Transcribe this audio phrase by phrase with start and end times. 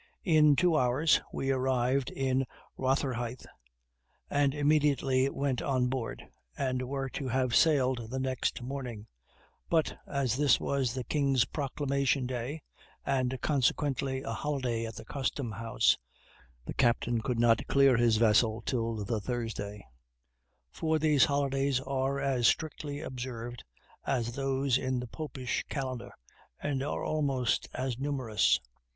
[0.23, 3.45] In two hours we arrived in Rotherhithe,
[4.31, 6.23] and immediately went on board,
[6.57, 9.05] and were to have sailed the next morning;
[9.69, 12.63] but, as this was the king's proclamation day,
[13.05, 15.99] and consequently a holiday at the custom house,
[16.65, 19.85] the captain could not clear his vessel till the Thursday;
[20.71, 23.63] for these holidays are as strictly observed
[24.03, 26.09] as those in the popish calendar,
[26.59, 28.59] and are almost as numerous.